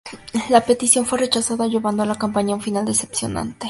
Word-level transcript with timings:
La 0.49 0.65
petición 0.65 1.05
fue 1.05 1.19
rechazada, 1.19 1.67
llevando 1.67 2.03
la 2.07 2.15
campaña 2.15 2.53
a 2.53 2.55
un 2.55 2.61
final 2.63 2.85
decepcionante. 2.85 3.55